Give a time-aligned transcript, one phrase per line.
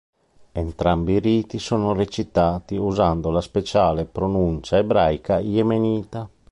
[0.53, 6.27] Entrambi i riti sono recitati usando la speciale pronuncia ebraica yemenita.